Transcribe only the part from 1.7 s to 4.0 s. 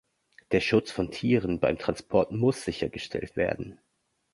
Transport muss sichergestellt werden.